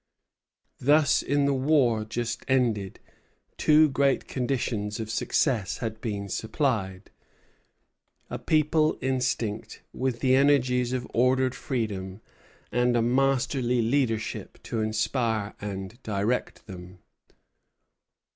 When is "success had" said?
5.11-6.01